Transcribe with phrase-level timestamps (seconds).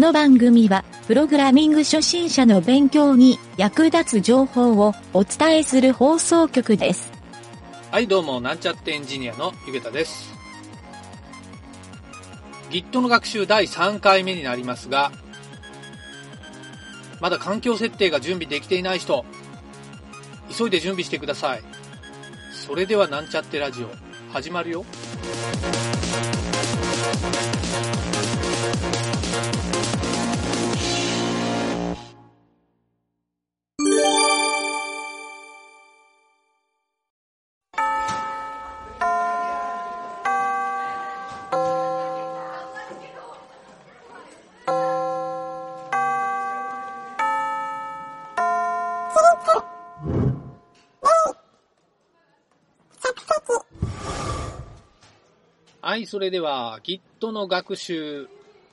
[0.00, 7.12] この番組は、プログラミング初心者の勉強に役立つ情報をお伝えする放送局です。
[7.90, 10.32] はい、どうも、なんちゃってエンジニアのゆげたです。
[12.70, 15.12] Git の学習第3回目になりますが、
[17.20, 19.26] まだ環境設定が準備できていない人、
[20.56, 21.62] 急いで準備してください。
[22.54, 23.90] それではなんちゃってラジオ、
[24.32, 24.84] 始まるよ。
[56.00, 58.28] いそれでは Git の学習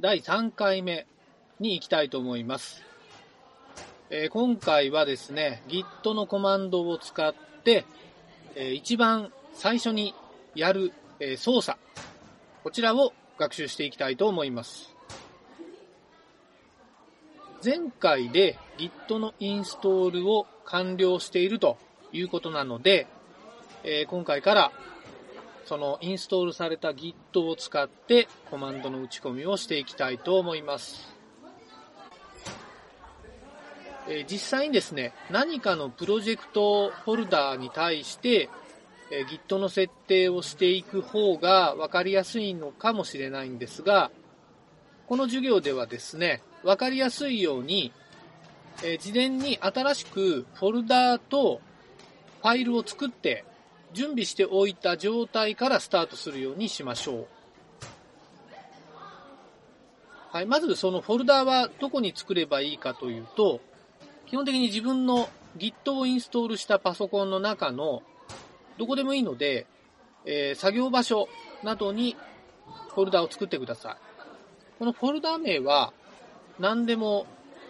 [0.00, 1.06] 第3回目
[1.58, 2.82] に行きたいと思います。
[4.10, 7.34] えー今回はですね、Git のコマンドを使っ
[7.64, 7.84] て、
[8.54, 10.14] えー一番最初に
[10.54, 11.78] やる、えー操作、
[12.62, 14.94] こちらを学習していきたいと思います。
[17.64, 21.78] 前回で Git のインストールを完了していると
[22.12, 23.08] いうことなので、
[23.82, 24.72] え今回から
[25.68, 27.14] そのインストールされた Git
[27.46, 31.12] を使ってコマンドの打ち込みをしていきたいと思います。
[34.08, 38.48] えー実際にですね、何かのプロジェクトフォルダーに対して、
[39.10, 44.10] えー Git の設定をしていく方が分かりやすいのかもしれないんですが、
[45.06, 47.92] この授業ではですね、分かりやすいように、
[48.82, 51.60] えー事前に新しくフォルダーと
[52.40, 53.44] ファイルを作って
[53.92, 57.26] 準備しておいた状態からスタートするようにしましょう。
[60.30, 63.60] はい、まずそのフォルダーはどこに作ればいいかというと、
[64.26, 68.02] 基本的に自分の Git をインストールしたパソコンの中の
[68.76, 69.66] どこでもいいので、
[70.26, 71.28] えー作業場所
[71.62, 72.16] などに
[72.94, 73.96] フォルダを作ってください。
[74.78, 75.92] このフォルダ名は
[76.58, 77.26] 何でも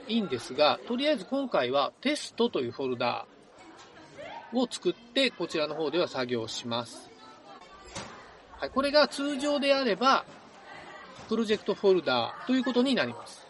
[0.08, 3.37] いいんですが、とりあえず今回はテストというフォルダー
[4.52, 7.10] を作って、こちらの方では作業します。
[8.58, 10.24] はい、これが通常であれば、
[11.28, 13.46] プロジェクトフォルダーということになります。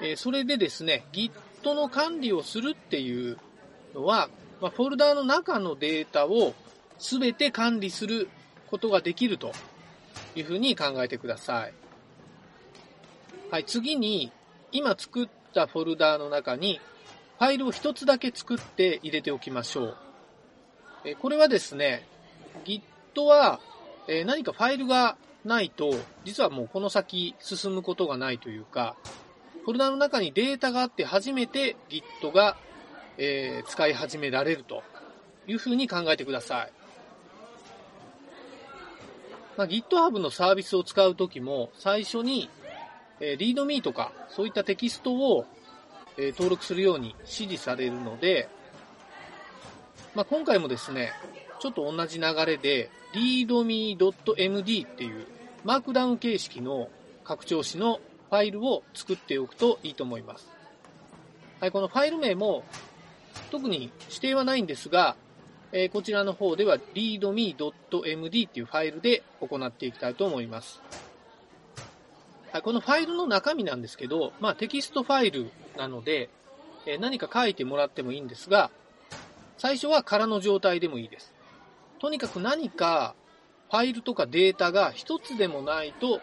[0.00, 1.32] えーそれでですね、Git
[1.74, 3.38] の管理をするっていう
[3.94, 4.28] のは、
[4.60, 6.54] まあ、フォルダーの中のデータを
[6.98, 8.28] 全て管理する
[8.70, 9.52] ことができると
[10.34, 11.72] いうふうに考えてください。
[13.50, 14.32] はい、次に、
[14.72, 16.80] 今作ったフォルダーの中に、
[17.38, 19.96] ファイルを一つだけ作って入れておきましょう。
[21.04, 22.06] えこれはですね、
[22.64, 22.82] Git
[23.24, 23.60] は、
[24.08, 28.96] え何かファイルがないと、実はもうこの先進むことがないというか、
[29.64, 32.56] フォルダの中にデータがあって初めて Git が、
[33.18, 34.82] えー使い始められると
[35.46, 36.72] いうふうに考えてください。
[39.56, 42.48] まあ、GitHub のサービスを使うときも最初に、
[43.20, 45.46] えー README とかそういったテキストを
[46.16, 48.48] え登録するように指示されるので、
[50.14, 51.12] まあ、今回もですね、
[51.60, 55.26] ちょっと同じ流れで readme.md っていう
[55.64, 56.88] マークダウン形式の
[57.24, 60.48] 拡張子のファイルを作っておくといいと思います。
[61.60, 62.64] はい、このファイル名も
[63.50, 65.16] 特に指定はないんですが、
[65.72, 70.80] えーこちらの方では readme.md っていうファイルで行っていきたいと思います。
[72.52, 76.30] はい、このファイルの中身なんですけど、まあ、テキストファイルなので、
[76.86, 78.70] え何か書いてもらってもいいんですが、
[79.56, 81.32] 最初は空の状態でもいいです。
[81.98, 83.14] とにかく何か
[83.70, 86.20] ファイルとかデータが一つでもないと、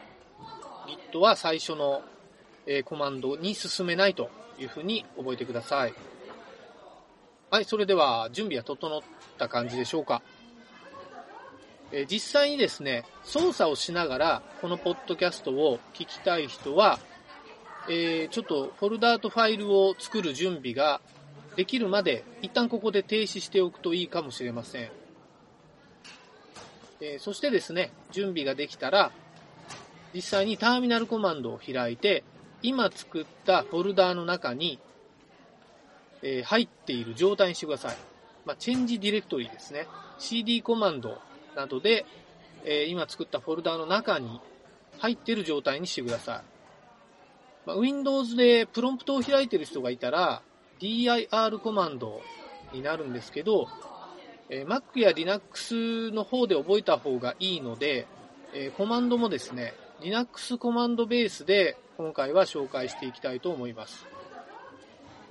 [1.11, 2.01] Git は最初の、
[2.67, 4.29] えコマンドに進めないと
[4.59, 5.94] いうふうに覚えてください。
[7.50, 9.01] はい、それでは準備は整っ
[9.38, 10.22] た感じでしょうか。
[11.91, 16.99] え実際にですね、操作をしながらこのポッドキャストを聞きたい人は、
[17.93, 21.02] えーちょっとフォルダーとファイルを作る準備が
[21.58, 24.90] できるまで一旦ここで停止しておくといいかもしれません。
[27.02, 29.11] えーそしてですね、準備ができたら、
[30.14, 32.23] 実際にターミナルコマンドを開いて、
[32.61, 34.79] 今作ったフォルダーの中に、
[36.22, 37.97] えー入っている状態にしてください。
[38.46, 39.87] まあ、チェンジディレクトリですね。
[40.17, 41.20] CD コマンド
[41.58, 42.05] などで、
[42.64, 44.40] えー今作ったフォルダーの中に
[44.99, 46.60] 入っている状態にしてください。
[47.66, 50.41] まあ、Windows でプロンプトを開いている人がいたら、
[50.79, 52.22] dir コマンド
[52.73, 53.69] になるんですけど、
[54.49, 58.08] えー Mac や Linux の方で覚えた方がいいので、
[58.53, 64.05] えーコマンドもですね、Linux コマンドベースで今回は紹介していきたいと思います。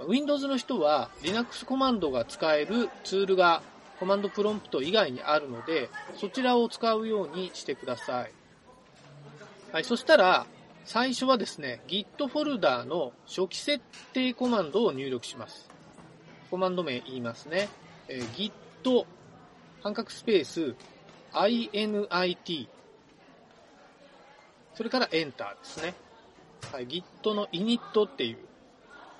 [0.06, 3.62] Windows の人は Linux コマンドが使えるツールが
[3.98, 8.32] コマンドプロンプト以外にあるので、そちらを使うようにしてください。
[9.72, 10.46] はい、そしたら、
[10.92, 13.78] 最初はですね、Git フォルダーの初期設
[14.12, 15.70] 定コマンドを入力します。
[16.50, 17.68] コマンド名言いますね。
[18.08, 18.50] えー、
[18.82, 19.06] Git
[19.84, 20.74] 半角スペース
[21.32, 22.66] init
[24.74, 25.32] それから Enter で
[25.62, 25.94] すね。
[26.72, 28.38] はい、Git の init っていう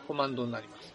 [0.08, 0.92] コマンドになります。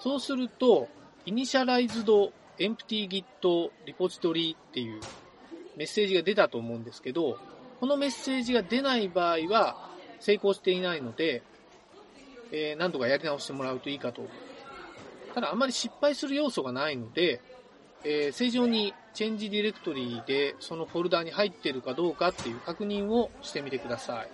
[0.00, 0.88] そうすると、
[1.26, 3.24] initialized empty git
[3.86, 5.00] repository っていう
[5.76, 7.38] メッセージが出たと思うんですけど、
[7.82, 9.90] このメッセージが出ない場合は
[10.20, 11.42] 成功していないので、
[12.52, 14.22] えー、何度かやり直してもらうといいかと。
[15.34, 17.40] ただあまり失敗する要素がないので、
[18.04, 24.28] えー、正常にチェンジディレクトリでそのフォルダに入っているかどうかっていう確認をしてみてください。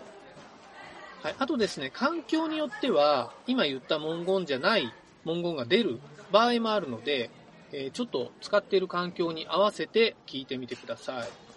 [1.22, 1.34] はい。
[1.38, 4.92] あとですね、環境によっては、今言った文言じゃない
[5.24, 6.00] 文言が出る
[6.30, 7.30] 場合もあるので、
[7.72, 11.47] えー、ちょっと使っている環境に合わせて聞いてみてください。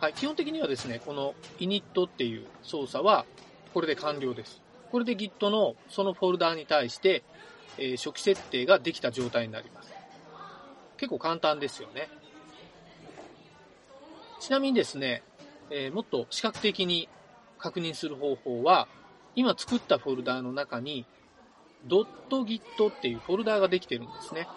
[0.00, 0.12] はい。
[0.14, 3.26] 基本的にはですね、この init っていう操作は、
[3.74, 4.62] これで完了です。
[4.90, 7.22] これで Git のそのフォルダーに対して、
[7.76, 9.92] えー、初期設定ができた状態になります。
[10.96, 12.08] 結構簡単ですよね。
[14.40, 15.22] ちなみにですね、
[15.70, 17.08] えー、もっと視覚的に
[17.58, 18.88] 確認する方法は、
[19.34, 21.04] 今作ったフォルダーの中に、
[21.88, 24.48] .git っていうフォルダーができてるんですね。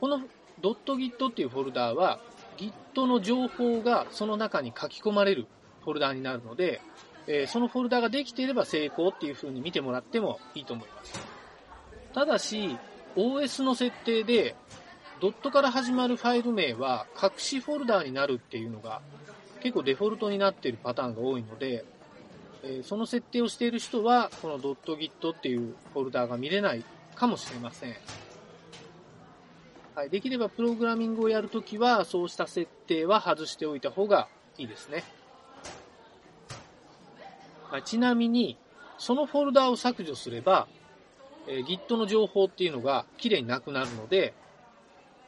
[0.00, 0.20] この
[0.60, 2.20] .git っていうフォルダーは、
[2.58, 5.46] Git の情報がその中に書き込まれる
[5.84, 6.80] フォルダーになるので、
[7.26, 11.20] えー、そのフォルダーができていれば成功っていう風に見てもらってもいいと思います。
[12.12, 12.76] ただし、
[13.16, 14.56] OS の設定で、
[15.20, 19.00] ドットから始まるファイル名は隠しフォルダーになるっていうのが
[19.60, 21.84] 結構デフォルトになっているパターンが多いので、
[22.62, 26.84] えその設定をしている人は、この .git っていうフォルダーが見れない
[27.14, 27.96] かもしれません。
[29.98, 35.02] はい、できればプログラミングをやるときは、そうした設定は外しておいた方がいいですね。
[37.68, 38.56] はい、ちなみに、
[38.96, 40.68] そのフォルダを削除すれば、
[41.48, 44.34] えー、Git の情報っていうのが綺麗になくなるので、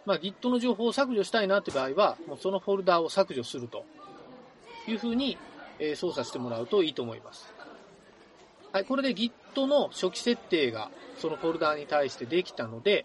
[0.06, 3.84] まあ、Git の情報を削除したいなって場合は、もうそのフォルダを削除すると
[4.86, 5.36] いうふうに、
[5.80, 7.52] え操作してもらうといいと思います。
[8.70, 13.04] はい、これで Git の初期設定がそのフォルダに対してできたので、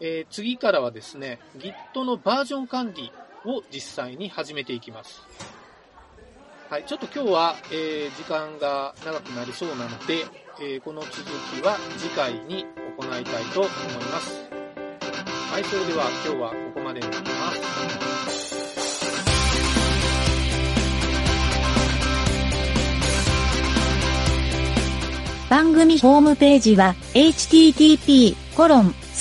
[0.00, 3.12] えー、次からはですね、Git のバージョン管理
[3.44, 5.22] を実際に始めていきます。
[6.70, 10.24] はい、ちょっと今日は、えー、時間が長くなりそうなので、
[10.60, 12.64] えー、この続きは次回に
[12.98, 13.70] 行いたいと思い
[14.10, 14.48] ます。
[15.52, 17.74] はい、それでは今日はここまでになります。
[25.48, 28.94] 番組ホームページは http コロン